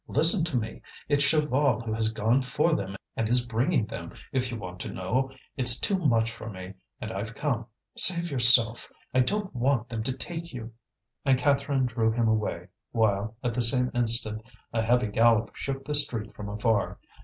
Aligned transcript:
Listen 0.07 0.43
to 0.45 0.57
me. 0.57 0.81
It's 1.07 1.23
Chaval 1.23 1.85
who 1.85 1.93
has 1.93 2.09
gone 2.11 2.41
for 2.41 2.73
them 2.73 2.95
and 3.15 3.29
is 3.29 3.45
bringing 3.45 3.85
them, 3.85 4.11
if 4.31 4.49
you 4.51 4.57
want 4.57 4.79
to 4.79 4.91
know. 4.91 5.29
It's 5.57 5.79
too 5.79 5.95
much 5.95 6.31
for 6.31 6.49
me, 6.49 6.73
and 6.99 7.11
I've 7.11 7.35
come. 7.35 7.67
Save 7.95 8.31
yourself, 8.31 8.91
I 9.13 9.19
don't 9.19 9.55
want 9.55 9.89
them 9.89 10.01
to 10.01 10.11
take 10.13 10.53
you." 10.53 10.73
And 11.23 11.37
Catherine 11.37 11.85
drew 11.85 12.09
him 12.11 12.27
away, 12.27 12.69
while, 12.91 13.35
at 13.43 13.53
the 13.53 13.61
same 13.61 13.91
instant, 13.93 14.41
a 14.73 14.81
heavy 14.81 15.05
gallop 15.05 15.51
shook 15.55 15.85
the 15.85 15.93
street 15.93 16.33
from 16.33 16.49
afar. 16.49 16.97